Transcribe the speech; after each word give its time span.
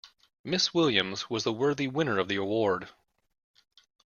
Miss 0.43 0.73
Williams 0.73 1.29
was 1.29 1.43
the 1.43 1.53
worthy 1.53 1.87
winner 1.87 2.17
of 2.17 2.27
the 2.27 2.37
award. 2.37 2.89